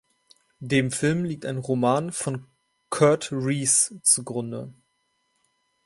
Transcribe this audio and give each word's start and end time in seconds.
Dem 0.61 0.89
Film 0.89 1.25
liegt 1.25 1.45
ein 1.45 1.59
Roman 1.59 2.11
von 2.11 2.47
Curt 2.89 3.31
Riess 3.31 3.93
zugrunde. 4.01 4.73